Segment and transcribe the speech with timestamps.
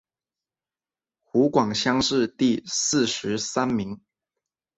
[1.21, 4.01] 湖广乡试第四十三名。